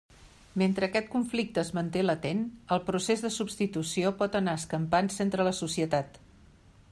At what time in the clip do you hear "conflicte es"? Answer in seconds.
1.15-1.69